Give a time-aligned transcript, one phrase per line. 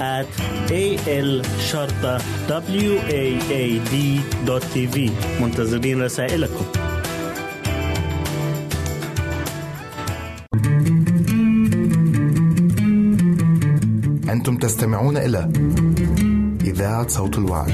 [0.00, 0.26] at
[0.70, 6.64] a l شرطة w a a d دوت تي في منتظرين رسائلكم
[14.28, 15.52] أنتم تستمعون إلى
[16.64, 17.72] إذاعة صوت الوعد.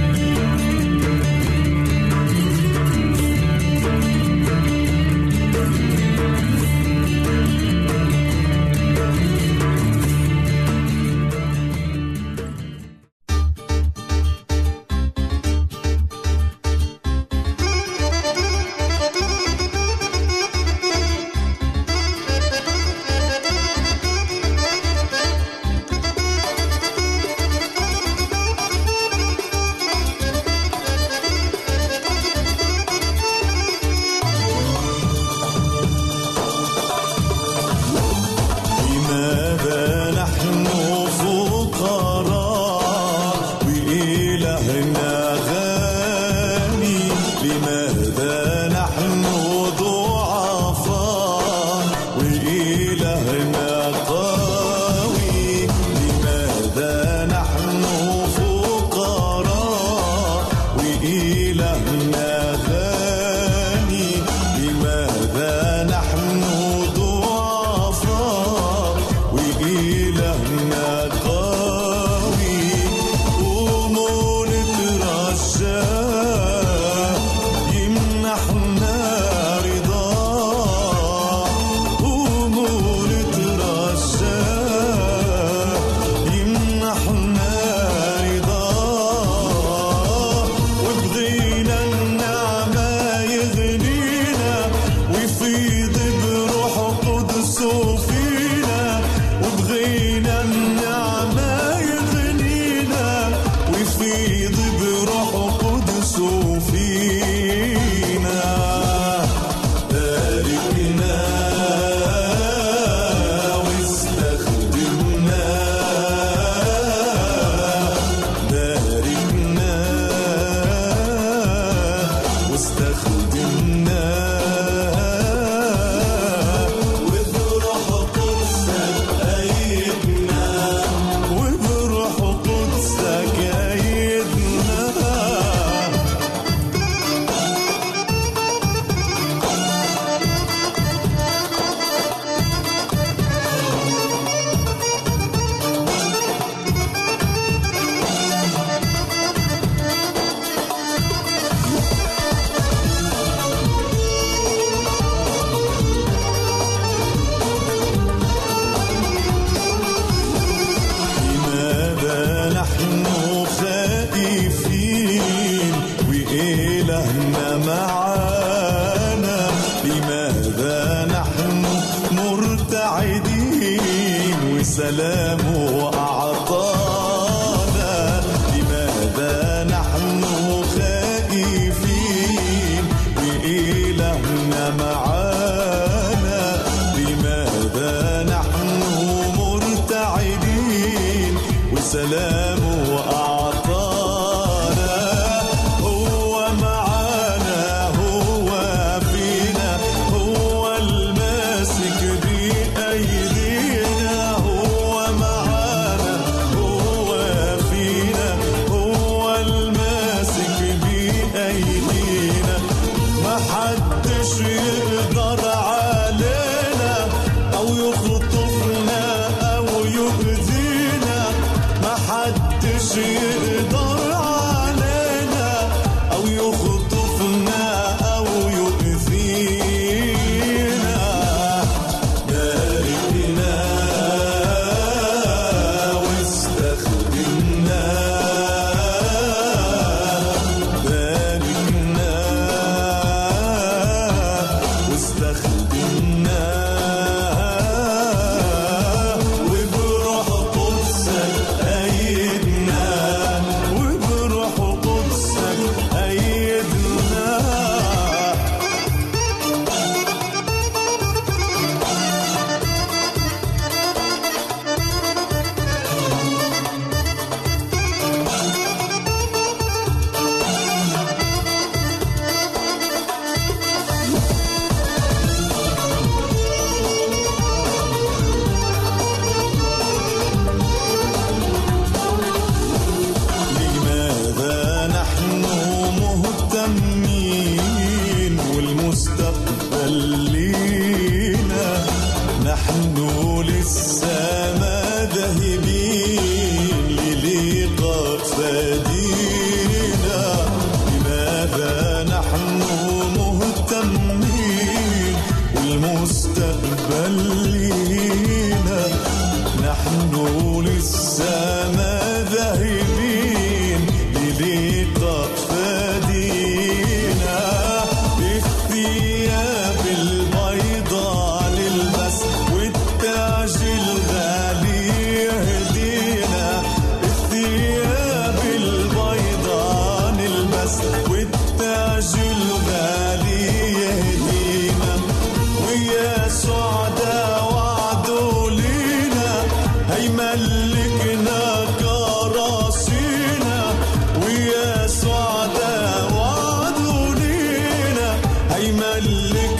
[348.82, 349.59] هي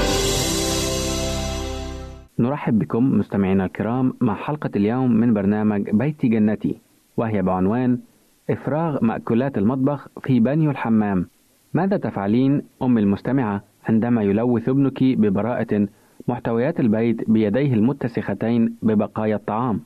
[2.41, 6.77] نرحب بكم مستمعينا الكرام مع حلقة اليوم من برنامج بيتي جنتي
[7.17, 7.99] وهي بعنوان
[8.49, 11.27] إفراغ مأكولات المطبخ في بانيو الحمام.
[11.73, 15.87] ماذا تفعلين أم المستمعة عندما يلوث ابنك ببراءة
[16.27, 19.79] محتويات البيت بيديه المتسختين ببقايا الطعام؟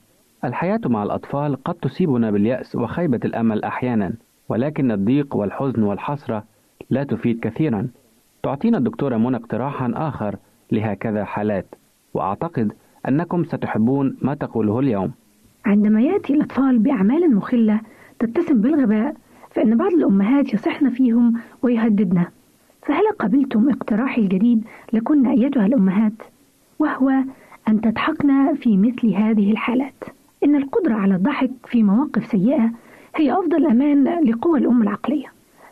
[0.44, 4.12] الحياة مع الأطفال قد تصيبنا باليأس وخيبة الأمل أحيانا
[4.48, 6.44] ولكن الضيق والحزن والحسرة
[6.90, 7.88] لا تفيد كثيرا.
[8.42, 10.36] تعطينا الدكتورة منى اقتراحا آخر
[10.72, 11.66] لهكذا حالات.
[12.16, 12.72] وأعتقد
[13.08, 15.10] أنكم ستحبون ما تقوله اليوم.
[15.66, 17.80] عندما يأتي الأطفال بأعمال مخلة
[18.18, 19.16] تتسم بالغباء
[19.50, 22.24] فإن بعض الأمهات يصحن فيهم ويهددن.
[22.82, 26.12] فهل قبلتم اقتراحي الجديد لكن أيتها الأمهات؟
[26.78, 27.12] وهو
[27.68, 30.04] أن تضحكن في مثل هذه الحالات.
[30.44, 32.70] إن القدرة على الضحك في مواقف سيئة
[33.16, 35.26] هي أفضل أمان لقوى الأم العقلية.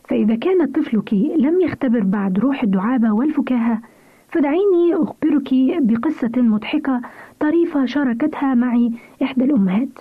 [0.09, 3.81] فإذا كان طفلك لم يختبر بعد روح الدعابة والفكاهة
[4.35, 5.49] فدعيني أخبرك
[5.83, 7.01] بقصة مضحكة
[7.41, 9.99] طريفة شاركتها معي إحدى الأمهات.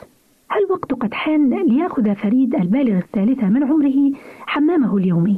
[0.49, 4.11] هل وقت قد حان ليأخذ فريد البالغ الثالثة من عمره
[4.45, 5.37] حمامه اليومي؟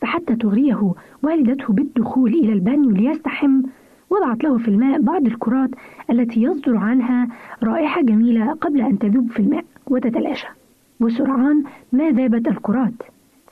[0.00, 3.62] فحتى تغريه والدته بالدخول إلى البانيو ليستحم
[4.10, 5.70] وضعت له في الماء بعض الكرات
[6.10, 7.28] التي يصدر عنها
[7.62, 10.48] رائحة جميلة قبل أن تذوب في الماء وتتلاشى.
[11.00, 13.02] وسرعان ما ذابت الكرات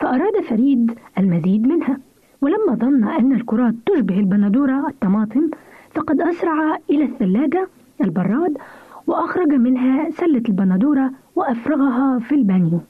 [0.01, 1.99] فأراد فريد المزيد منها.
[2.45, 5.51] ولما ظن أن الكرات تشبه البندورة الطماطم
[5.95, 7.69] فقد أسرع إلى الثلاجة
[8.01, 8.59] البراد
[9.07, 12.81] وأخرج منها سلة البندورة وأفرغها في البانيو.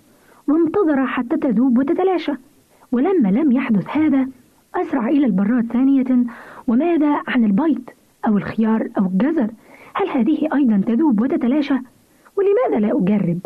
[0.49, 2.33] وانتظر حتى تذوب وتتلاشى.
[2.93, 4.29] ولما لم يحدث هذا
[4.75, 6.25] أسرع إلى البراد ثانية
[6.67, 7.83] وماذا عن البيض
[8.27, 9.51] أو الخيار أو الجزر؟
[9.95, 11.77] هل هذه أيضا تذوب وتتلاشى؟
[12.37, 13.39] ولماذا لا أجرب؟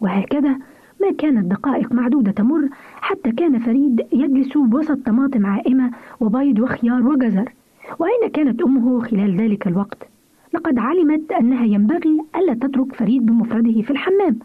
[0.00, 0.58] وهكذا
[1.02, 2.68] ما كانت دقائق معدودة تمر
[3.00, 5.90] حتى كان فريد يجلس وسط طماطم عائمة
[6.20, 7.52] وبيض وخيار وجزر
[7.98, 10.08] وأين كانت أمه خلال ذلك الوقت؟
[10.54, 14.38] لقد علمت أنها ينبغي ألا تترك فريد بمفرده في الحمام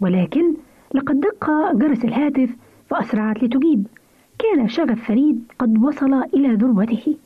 [0.00, 0.54] ولكن
[0.94, 2.56] لقد دق جرس الهاتف
[2.90, 3.86] فأسرعت لتجيب
[4.38, 7.16] كان شغف فريد قد وصل إلى ذروته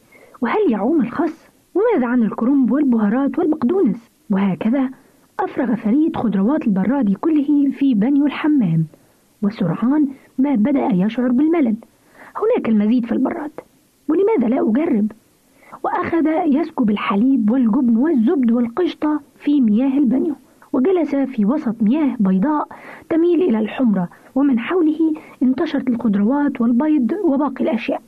[0.40, 4.90] وهل يعوم الخس؟ وماذا عن الكرنب والبهارات والبقدونس؟ وهكذا
[5.40, 8.84] أفرغ فريد خضروات البراد كله في بنيو الحمام.
[9.42, 11.74] وسرعان ما بدأ يشعر بالملل.
[12.36, 13.50] هناك المزيد في البراد
[14.08, 15.12] ولماذا لا أجرب؟
[15.84, 20.34] وأخذ يسكب الحليب والجبن والزبد والقشطة في مياه البانيو
[20.72, 22.68] وجلس في وسط مياه بيضاء
[23.08, 24.08] تميل إلى الحمرة.
[24.34, 28.02] ومن حوله انتشرت الخضروات والبيض وباقي الأشياء.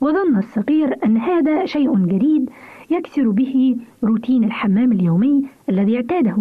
[0.00, 2.50] وظن الصغير أن هذا شيء جديد
[2.90, 6.36] يكسر به روتين الحمام اليومي الذي اعتاده.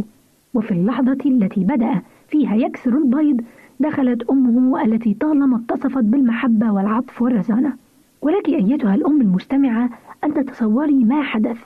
[0.56, 3.42] وفي اللحظة التي بدأ فيها يكسر البيض
[3.80, 7.74] دخلت أمه التي طالما اتصفت بالمحبة والعطف والرزانة.
[8.22, 9.90] ولك أيتها الأم المستمعة
[10.24, 11.58] أن تتصوري ما حدث.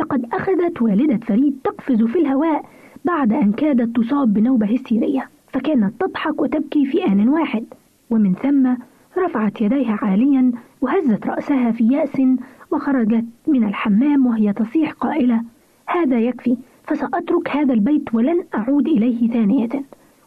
[0.00, 2.64] لقد أخذت والدة فريد تقفز في الهواء
[3.04, 7.64] بعد أن كادت تصاب بنوبة هستيرية فكانت تضحك وتبكي في آن واحد.
[8.10, 8.74] ومن ثم
[9.18, 12.22] رفعت يديها عاليا وهزت رأسها في يأس
[12.70, 15.42] وخرجت من الحمام وهي تصيح قائلة
[15.86, 16.56] هذا يكفي
[16.88, 19.68] فسأترك هذا البيت ولن أعود إليه ثانية.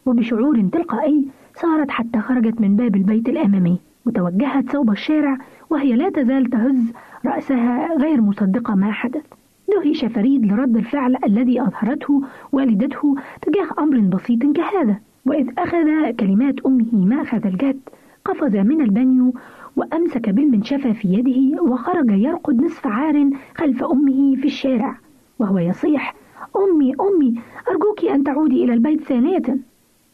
[0.06, 5.38] وبشعور تلقائي صارت حتى خرجت من باب البيت الأمامي وتوجهت صوب الشارع
[5.70, 6.92] وهي لا تزال تهز
[7.26, 9.24] رأسها غير مصدقة ما حدث.
[9.68, 16.94] دهش فريد لرد الفعل الذي أظهرته والدته تجاه أمر بسيط كهذا وإذ أخذ كلمات أمه
[16.94, 17.80] مأخذ الجد
[18.24, 19.34] قفز من البانيو
[19.76, 24.98] وأمسك بالمنشفة في يده وخرج يركض نصف عار خلف أمه في الشارع
[25.38, 26.14] وهو يصيح
[26.56, 27.40] أمي أمي
[27.70, 29.42] أرجوك أن تعودي إلى البيت ثانية.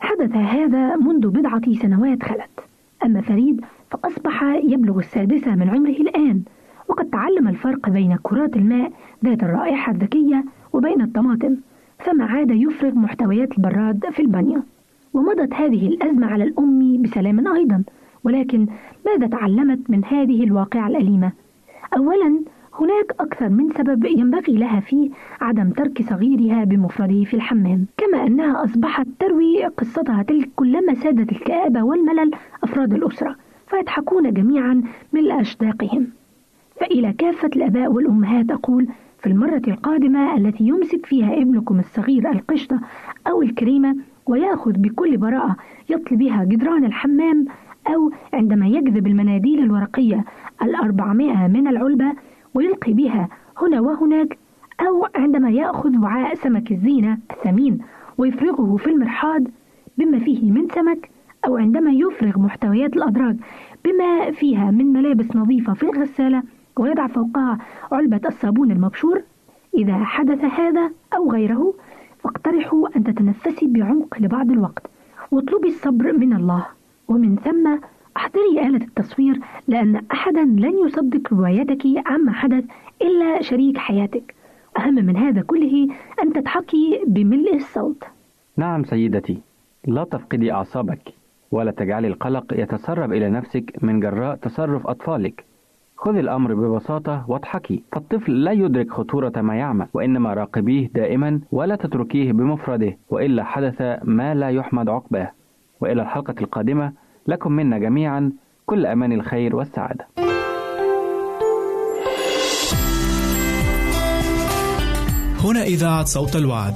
[0.00, 2.61] حدث هذا منذ بضعة سنوات خلت.
[3.04, 6.42] أما فريد فأصبح يبلغ السادسة من عمره الآن
[6.88, 8.92] وقد تعلم الفرق بين كرات الماء
[9.25, 11.57] ذات الرائحة الزكية وبين الطماطم
[11.99, 14.62] فما عاد يفرغ محتويات البراد في البانيو.
[15.14, 17.83] ومضت هذه الأزمة على الأم بسلام أيضا
[18.25, 18.66] ولكن
[19.07, 21.33] ماذا تعلمت من هذه الواقعة الأليمة؟
[21.97, 22.40] أولا
[22.80, 28.64] هناك أكثر من سبب ينبغي لها فيه عدم ترك صغيرها بمفرده في الحمام كما أنها
[28.64, 32.30] أصبحت تروي قصتها تلك كلما سادت الكآبة والملل
[32.64, 34.82] أفراد الأسرة فيضحكون جميعا
[35.12, 36.06] من أشداقهم.
[36.80, 42.80] فإلى كافة الآباء والأمهات أقول في المرة القادمة التي يمسك فيها ابنكم الصغير القشطة
[43.26, 45.56] أو الكريمة ويأخذ بكل براءة
[45.90, 47.47] يطلي بها جدران الحمام
[47.88, 50.25] أو عندما يجذب المناديل الورقية
[50.62, 52.12] الأربعمائة من العلبة
[52.58, 53.28] ويلقي بها
[53.62, 54.38] هنا وهناك
[54.80, 57.78] أو عندما يأخذ وعاء سمك الزينة الثمين
[58.18, 59.42] ويفرغه في المرحاض
[59.98, 61.10] بما فيه من سمك
[61.46, 63.36] أو عندما يفرغ محتويات الأدراج
[63.84, 66.42] بما فيها من ملابس نظيفة في الغسالة
[66.78, 67.58] ويضع فوقها
[67.92, 69.22] علبة الصابون المبشور
[69.74, 71.74] إذا حدث هذا أو غيره
[72.18, 74.86] فاقترحوا أن تتنفسي بعمق لبعض الوقت
[75.30, 76.66] واطلبي الصبر من الله
[77.08, 77.78] ومن ثم
[78.18, 82.64] احضري آلة التصوير لأن أحدا لن يصدق روايتك عما حدث
[83.02, 84.34] إلا شريك حياتك.
[84.78, 85.88] أهم من هذا كله
[86.22, 88.04] أن تضحكي بملء الصوت.
[88.56, 89.38] نعم سيدتي
[89.87, 91.14] لا تفقدي أعصابك
[91.50, 95.44] ولا تجعلي القلق يتسرب إلى نفسك من جراء تصرف أطفالك.
[95.96, 97.82] خذي الأمر ببساطة واضحكي.
[97.92, 104.34] فالطفل لا يدرك خطورة ما يعمل وإنما راقبيه دائما ولا تتركيه بمفرده وإلا حدث ما
[104.34, 105.30] لا يحمد عقباه.
[105.80, 106.92] وإلى الحلقة القادمة
[107.28, 108.32] لكم منا جميعا
[108.66, 110.08] كل أمان الخير والسعادة.
[115.44, 116.75] هنا إذاعة صوت الوعد.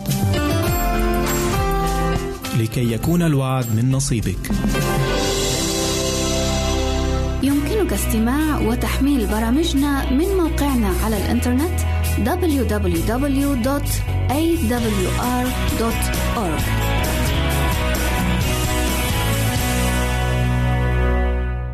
[2.60, 4.50] لكي يكون الوعد من نصيبك.
[7.42, 11.80] يمكنك استماع وتحميل برامجنا من موقعنا على الإنترنت
[12.24, 13.12] www.awr.org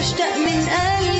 [0.00, 1.19] واشتاق من قلبي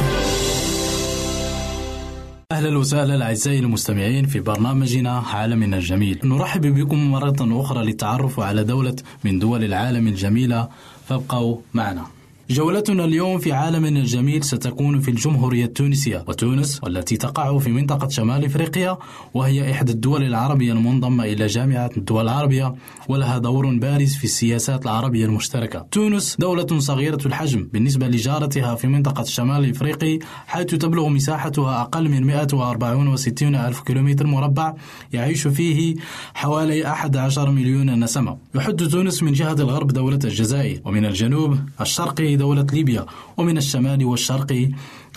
[2.61, 6.19] أهلا وسهلا أعزائي المستمعين في برنامجنا عالمنا الجميل.
[6.23, 10.69] نرحب بكم مرة أخرى للتعرف على دولة من دول العالم الجميلة.
[11.07, 12.05] فابقوا معنا.
[12.51, 18.45] جولتنا اليوم في عالمنا الجميل ستكون في الجمهورية التونسية وتونس والتي تقع في منطقة شمال
[18.45, 18.97] إفريقيا
[19.33, 22.73] وهي إحدى الدول العربية المنضمة إلى جامعة الدول العربية
[23.09, 25.85] ولها دور بارز في السياسات العربية المشتركة.
[25.91, 32.23] تونس دولة صغيرة الحجم بالنسبة لجارتها في منطقة الشمال الافريقي حيث تبلغ مساحتها أقل من
[32.25, 34.73] 164 ألف كيلومتر مربع
[35.13, 35.95] يعيش فيه
[36.33, 38.37] حوالي 11 مليون نسمة.
[38.55, 43.05] يحد تونس من جهة الغرب دولة الجزائر ومن الجنوب الشرقي دولة ليبيا
[43.37, 44.51] ومن الشمال والشرق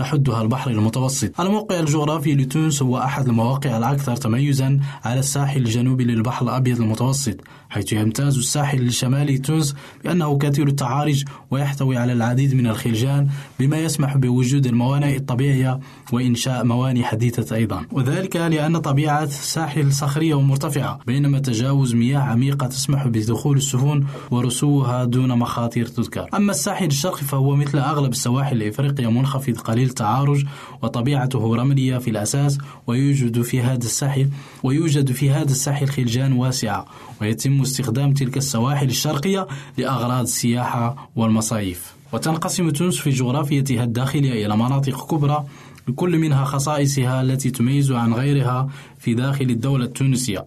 [0.01, 1.41] يحدها البحر المتوسط.
[1.41, 7.37] الموقع الجغرافي لتونس هو أحد المواقع الأكثر تميزا على الساحل الجنوبي للبحر الأبيض المتوسط
[7.71, 13.29] حيث يمتاز الساحل الشمالي تونس بأنه كثير التعارج ويحتوي على العديد من الخلجان
[13.61, 15.81] بما يسمح بوجود الموانئ الطبيعية
[16.13, 17.87] وإنشاء موانئ حديثة أيضا.
[17.93, 25.39] وذلك لأن طبيعة الساحل صخرية ومرتفعة بينما تجاوز مياه عميقة تسمح بدخول السفن ورسوها دون
[25.39, 26.29] مخاطر تذكر.
[26.35, 30.45] أما الساحل الشرقي فهو مثل أغلب السواحل الإفريقية منخفض قليل التعارج
[30.83, 34.29] وطبيعته رملية في الأساس ويوجد في هذا الساحل
[34.63, 36.87] ويوجد في هذا الساحل خلجان واسعة
[37.21, 39.47] ويتم استخدام تلك السواحل الشرقية
[39.79, 41.95] لأغراض السياحة والمصايف.
[42.13, 45.45] وتنقسم تونس في جغرافيتها الداخلية إلى مناطق كبرى
[45.89, 48.69] لكل منها خصائصها التي تميز عن غيرها
[48.99, 50.45] في داخل الدولة التونسية.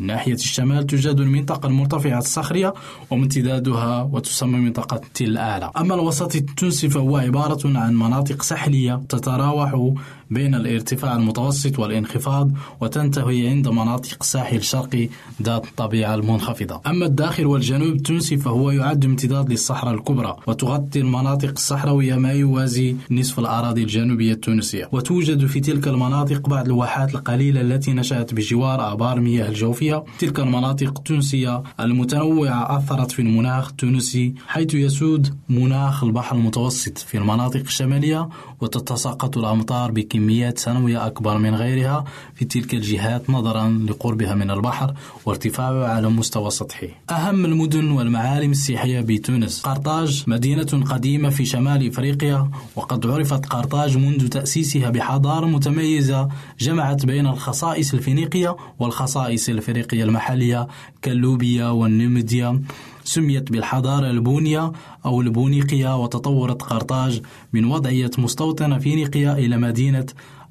[0.00, 2.74] من ناحية الشمال توجد المنطقة المرتفعة الصخرية
[3.10, 9.92] وامتدادها وتسمى منطقة تل أعلى أما الوسط التونسي فهو عبارة عن مناطق ساحلية تتراوح
[10.30, 15.08] بين الارتفاع المتوسط والانخفاض وتنتهي عند مناطق الساحل الشرقي
[15.42, 16.80] ذات الطبيعة المنخفضة.
[16.86, 23.38] أما الداخل والجنوب التونسي فهو يعد امتداد للصحراء الكبرى وتغطي المناطق الصحراوية ما يوازي نصف
[23.38, 24.88] الأراضي الجنوبية التونسية.
[24.92, 30.04] وتوجد في تلك المناطق بعض الواحات القليلة التي نشأت بجوار آبار مياه الجوفية.
[30.18, 37.60] تلك المناطق التونسية المتنوعة أثرت في المناخ التونسي حيث يسود مناخ البحر المتوسط في المناطق
[37.60, 38.28] الشمالية
[38.60, 44.94] وتتساقط الأمطار بكميات سنوية أكبر من غيرها في تلك الجهات نظرا لقربها من البحر
[45.26, 46.88] وارتفاعه على مستوى سطحي.
[47.10, 49.62] أهم المدن والمعالم السياحية بتونس.
[49.62, 56.28] قرطاج مدينة قديمة في شمال إفريقيا وقد عرفت قرطاج منذ تأسيسها بحضارة متميزة
[56.60, 60.68] جمعت بين الخصائص الفينيقية والخصائص الإفريقية المحلية
[61.02, 62.62] كاللوبيا والنمديا.
[63.06, 64.72] سميت بالحضارة البونية
[65.04, 67.20] أو البونيقية وتطورت قرطاج
[67.52, 70.06] من وضعية مستوطنة فينيقية إلى مدينة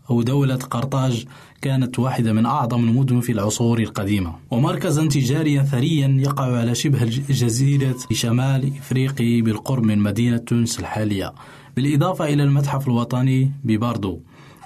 [0.10, 1.26] أو دولة قرطاج
[1.62, 4.36] كانت واحدة من أعظم المدن في العصور القديمة.
[4.52, 11.34] ومركزا تجاريا ثريا يقع على شبه الجزيرة شمال إفريقي بالقرب من مدينة تونس الحالية.
[11.76, 14.20] بالإضافة إلى المتحف الوطني بباردو.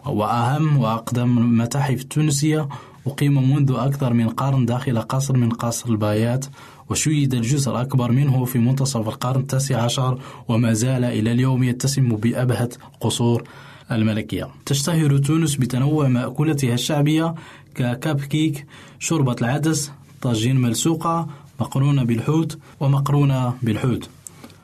[0.06, 2.69] وهو أهم وأقدم المتاحف التونسية
[3.08, 6.45] أقيم منذ أكثر من قرن داخل قصر من قصور البايات
[6.89, 12.69] وشيد الجزء الأكبر منه في منتصف القرن التاسع عشر وما زال إلى اليوم يتسم بأبهة
[13.02, 13.43] قصور
[13.91, 14.47] الملكية.
[14.65, 17.36] تشتهر تونس بتنوع مأكولتها الشعبية
[17.75, 18.65] ككاب كيك
[18.99, 21.28] شوربة العدس طاجين ملسوقة
[21.60, 24.10] مقرونة بالحوت ومقرونة بالحوت.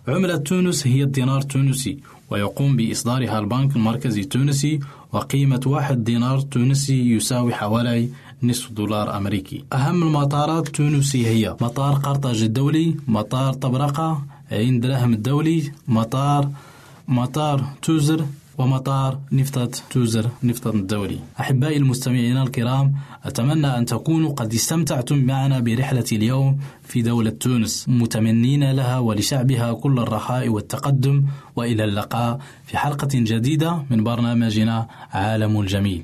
[0.07, 1.97] عملة تونس هي الدينار التونسي
[2.29, 4.79] ويقوم بإصدارها البنك المركزي التونسي
[5.13, 8.09] وقيمة واحد دينار تونسي يساوي حوالي
[8.47, 9.63] نصف دولار أمريكي.
[9.73, 14.21] أهم المطارات التونسية هي مطار قرطاج الدولي مطار طبرقة
[14.51, 16.49] عين دراهم الدولي مطار
[17.07, 18.25] مطار توزر
[18.57, 21.19] ومطار نفطة توزر نفطة الدولي.
[21.39, 22.93] أحبائي المستمعين الكرام
[23.23, 27.85] أتمنى أن تكونوا قد استمتعتم معنا برحلة اليوم في دولة تونس.
[27.87, 31.23] متمنين لها ولشعبها كل الرخاء والتقدم
[31.55, 36.03] وإلى اللقاء في حلقة جديدة من برنامجنا عالم الجميل.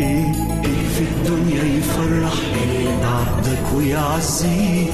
[0.00, 0.32] إيه
[0.64, 2.32] إيه في الدنيا يفرح
[3.04, 4.92] عبدك ويعزيك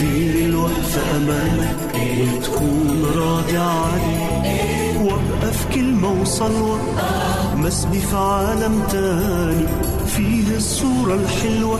[0.00, 1.76] غير الوقفة أمامك
[2.20, 6.78] وتكون راضي عليه وابقى في كلمة وصلوة
[7.56, 9.66] مسبي في عالم تاني
[10.06, 11.78] فيه الصورة الحلوة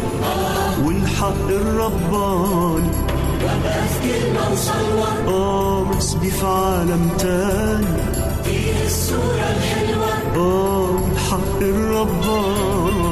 [0.85, 2.91] والحق الرباني
[3.49, 7.87] في كلمة آه مسبي في عالم تاني
[8.45, 10.37] فيه الصورة الحلوة.
[10.37, 13.08] آه الحق الرباني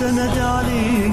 [0.00, 1.12] سند عليك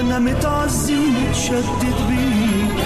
[0.00, 2.78] أنا متعزي ومتشدد بيك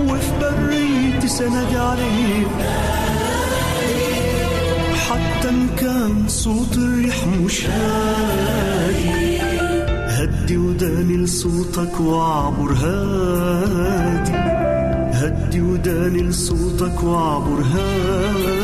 [0.00, 2.48] وفي بريتي سند عليك
[5.08, 9.38] حتى إن كان صوت الريح مش هادي.
[10.08, 14.32] هدي وداني لصوتك واعبر هادي.
[15.18, 18.63] هدي وداني لصوتك واعبر هادي.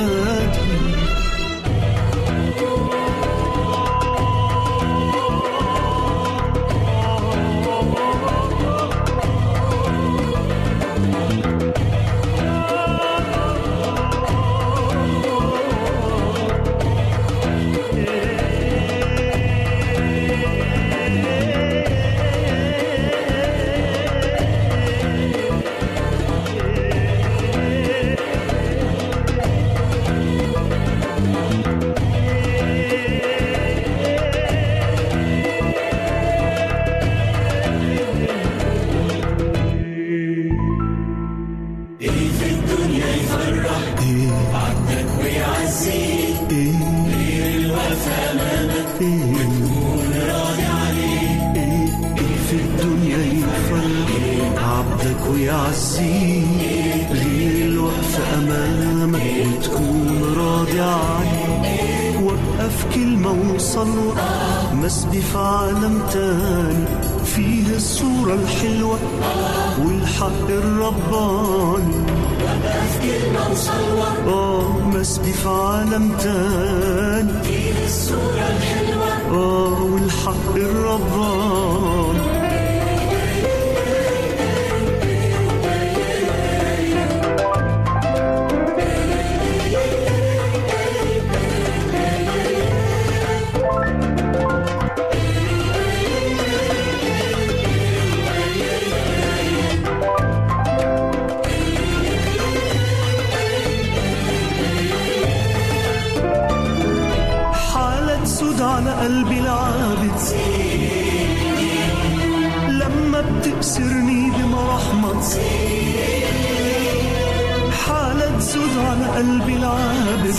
[118.90, 120.34] على قلبي العابد.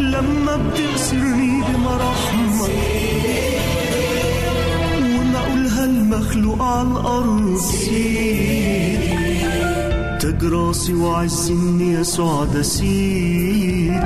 [0.00, 2.68] لما بتأسرني بمرحمة
[5.18, 7.60] ونقولها المخلوق على الأرض.
[10.20, 14.00] تاج راسي وعز اني يسوع ده سيدي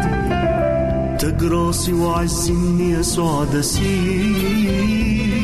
[1.19, 5.44] تاج راسي وعز اني يسوع ده سيدي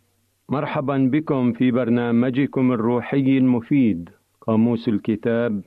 [0.51, 4.09] مرحبا بكم في برنامجكم الروحي المفيد
[4.41, 5.61] قاموس الكتاب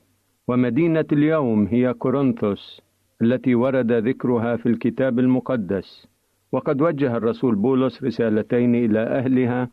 [0.47, 2.81] ومدينة اليوم هي كورنثوس
[3.21, 6.07] التي ورد ذكرها في الكتاب المقدس.
[6.51, 9.69] وقد وجه الرسول بولس رسالتين إلى أهلها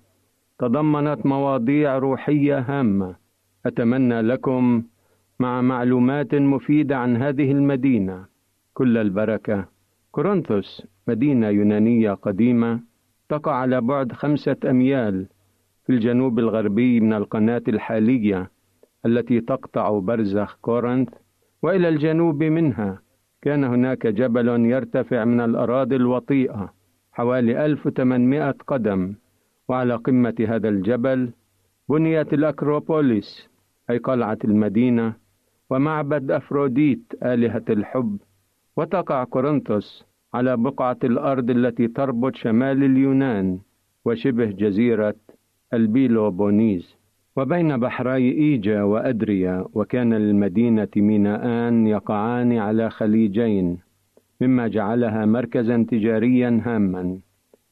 [0.58, 3.16] تضمنت مواضيع روحية هامة.
[3.66, 4.82] أتمنى لكم
[5.40, 8.24] مع معلومات مفيدة عن هذه المدينة.
[8.74, 9.64] كل البركة.
[10.10, 12.91] كورنثوس مدينة يونانية قديمة.
[13.32, 15.26] تقع على بعد خمسة أميال
[15.86, 18.50] في الجنوب الغربي من القناة الحالية
[19.06, 21.08] التي تقطع برزخ كورنث
[21.62, 23.02] وإلى الجنوب منها.
[23.42, 26.72] كان هناك جبل يرتفع من الأراضي الوطيئة
[27.12, 29.14] حوالي 1800 قدم
[29.68, 31.30] وعلى قمة هذا الجبل
[31.88, 33.48] بنيت الأكروبوليس
[33.90, 35.12] أي قلعة المدينة
[35.70, 38.18] ومعبد أفروديت آلهة الحب
[38.76, 40.04] وتقع كورنثوس
[40.34, 43.58] على بقعة الأرض التي تربط شمال اليونان
[44.04, 45.14] وشبه جزيرة
[45.74, 46.96] البيلوبونيز
[47.36, 53.78] وبين بحري إيجا وأدريا وكان للمدينة ميناءان يقعان على خليجين
[54.40, 57.18] مما جعلها مركزا تجاريا هاما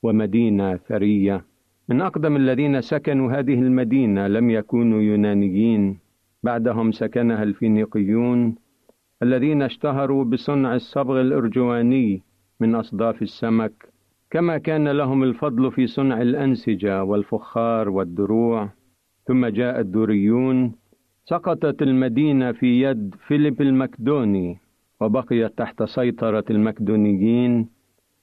[0.02, 1.44] ومدينة ثرية.
[1.88, 5.98] من أقدم الذين سكنوا هذه المدينة لم يكونوا يونانيين
[6.42, 8.54] بعدهم سكنها الفينيقيون
[9.22, 12.22] الذين اشتهروا بصنع الصبغ الأرجواني
[12.60, 13.72] من أصداف السمك
[14.30, 18.68] كما كان لهم الفضل في صنع الأنسجة والفخار والدروع.
[19.26, 20.72] ثم جاء الدوريون
[21.24, 24.58] سقطت المدينة في يد فيليب المكدوني
[25.00, 27.68] وبقيت تحت سيطرة المكدونيين.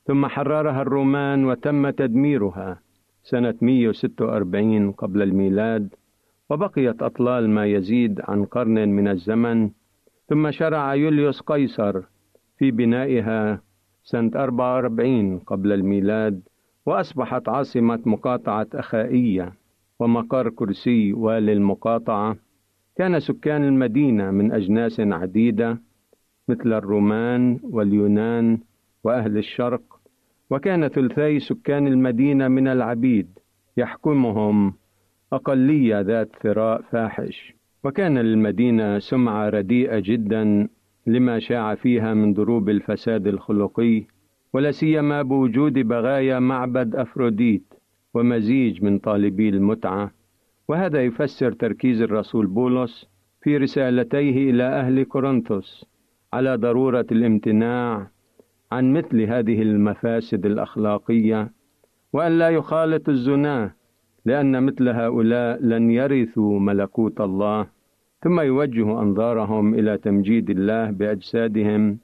[0.06, 2.80] ثم حررها الرومان وتم تدميرها
[3.24, 5.94] سنة 146 قبل الميلاد.
[6.50, 9.70] وبقيت أطلال ما يزيد عن قرن من الزمن.
[10.30, 12.02] ثم شرع يوليوس قيصر
[12.58, 13.67] في بنائها
[14.10, 16.42] سنة 44 قبل الميلاد
[16.86, 19.54] وأصبحت عاصمة مقاطعة أخائية
[20.00, 22.38] ومقر كرسي والي المقاطعة.
[22.96, 25.82] كان سكان المدينة من أجناس عديدة
[26.50, 28.60] مثل الرومان واليونان
[29.04, 29.82] وأهل الشرق
[30.50, 33.40] وكان ثلثي سكان المدينة من العبيد
[33.78, 34.74] يحكمهم
[35.34, 37.54] أقلية ذات ثراء فاحش.
[37.84, 40.68] وكان للمدينة سمعة رديئة جدا
[41.08, 44.04] لما شاع فيها من ضروب الفساد الخلقي
[44.54, 47.74] ولا سيما بوجود بغايا معبد أفروديت
[48.14, 50.12] ومزيج من طالبي المتعة.
[50.68, 53.08] وهذا يفسر تركيز الرسول بولس
[53.42, 55.86] في رسالتيه إلى أهل كورنثوس
[56.34, 58.12] على ضرورة الامتناع
[58.72, 61.52] عن مثل هذه المفاسد الأخلاقية
[62.14, 63.72] وأن لا يخالط الزناه
[64.26, 67.77] لأن مثل هؤلاء لن يرثوا ملكوت الله.
[68.22, 72.00] ثم يوجه أنظارهم إلى تمجيد الله بأجسادهم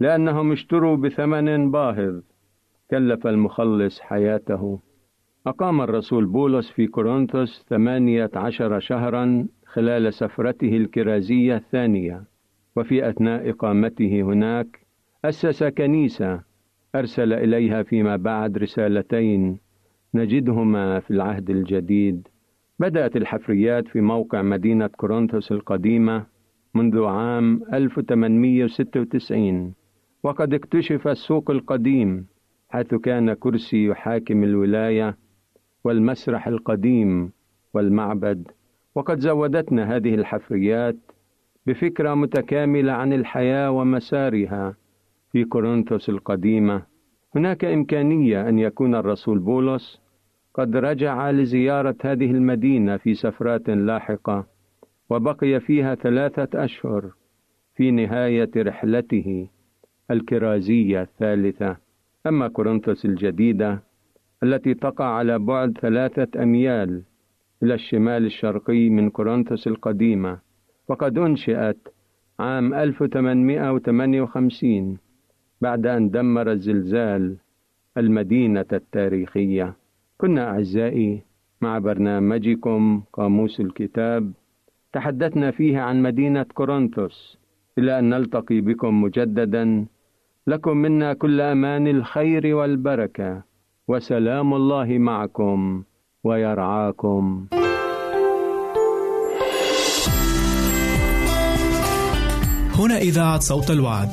[0.00, 2.20] لأنهم اشتروا بثمن باهظ.
[2.90, 4.80] كلف المخلص حياته.
[5.46, 12.24] أقام الرسول بولس في كورنثوس ثمانية عشر شهرا خلال سفرته الكرازية الثانية.
[12.76, 14.86] وفي أثناء إقامته هناك
[15.24, 16.40] أسس كنيسة
[16.94, 19.58] أرسل إليها فيما بعد رسالتين.
[20.14, 22.28] نجدهما في العهد الجديد.
[22.78, 26.26] بدأت الحفريات في موقع مدينة كورنثوس القديمة
[26.74, 29.74] منذ عام 1896
[30.22, 32.26] وقد اكتشف السوق القديم
[32.68, 35.16] حيث كان كرسي يحاكم الولاية
[35.84, 37.32] والمسرح القديم
[37.74, 38.50] والمعبد.
[38.94, 40.96] وقد زودتنا هذه الحفريات
[41.66, 44.74] بفكرة متكاملة عن الحياة ومسارها
[45.32, 46.82] في كورنثوس القديمة.
[47.36, 50.00] هناك إمكانية أن يكون الرسول بولس
[50.56, 54.46] قد رجع لزيارة هذه المدينة في سفرات لاحقة
[55.10, 57.10] وبقي فيها ثلاثة أشهر
[57.74, 59.48] في نهاية رحلته
[60.10, 61.76] الكرازية الثالثة.
[62.26, 63.82] أما كورنثوس الجديدة
[64.42, 67.02] التي تقع على بعد ثلاثة أميال
[67.62, 70.38] إلى الشمال الشرقي من كورنثوس القديمة
[70.88, 71.88] وقد أنشئت
[72.40, 74.98] عام 1858
[75.60, 77.36] بعد أن دمر الزلزال
[77.96, 79.74] المدينة التاريخية.
[80.18, 81.22] كنا أعزائي
[81.60, 84.32] مع برنامجكم قاموس الكتاب.
[84.92, 87.38] تحدثنا فيه عن مدينة كورنثوس.
[87.78, 89.86] إلى أن نلتقي بكم مجددا
[90.46, 93.42] لكم منا كل أمان الخير والبركة.
[93.88, 95.82] وسلام الله معكم
[96.24, 97.46] ويرعاكم.
[102.78, 104.08] هنا إذاعة صوت الوعد.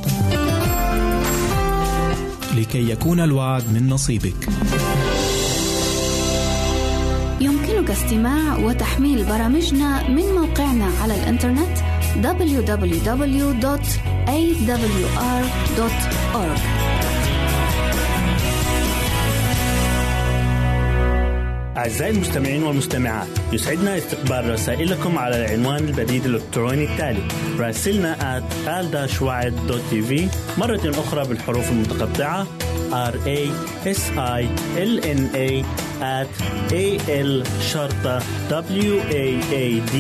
[2.58, 4.40] لكي يكون الوعد من نصيبك.
[7.84, 11.78] يمكنك استماع وتحميل برامجنا من موقعنا على الإنترنت
[12.24, 13.04] www.awr.org
[21.78, 27.28] أعزائي المستمعين والمستمعات يسعدنا استقبال رسائلكم على العنوان البريد الإلكتروني التالي
[27.60, 28.44] راسلنا at
[30.58, 32.48] مرة أخرى بالحروف المتقطعة
[32.94, 33.40] r a
[33.86, 34.02] s
[34.40, 34.42] i
[34.78, 35.50] l n a
[36.20, 36.34] at
[36.72, 36.86] a
[37.30, 38.20] l شرطة
[38.86, 39.26] w a
[39.64, 39.96] a d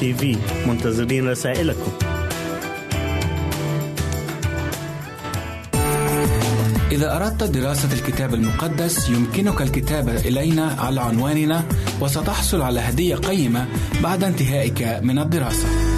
[0.00, 1.92] تي في منتظرين رسائلكم
[6.92, 11.64] إذا أردت دراسة الكتاب المقدس يمكنك الكتابة إلينا على عنواننا
[12.00, 13.66] وستحصل على هدية قيمة
[14.02, 15.97] بعد انتهائك من الدراسة.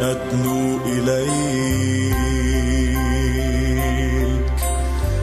[0.00, 2.14] أدنو إليك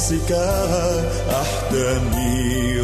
[0.10, 0.32] بشخصك
[1.30, 2.79] أحتمي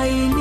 [0.00, 0.39] Айли.